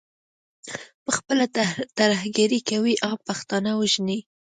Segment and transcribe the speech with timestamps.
[1.05, 1.45] پخپله
[1.97, 4.19] ترهګري کوي، عام پښتانه وژني.